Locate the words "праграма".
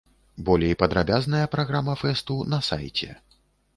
1.57-1.93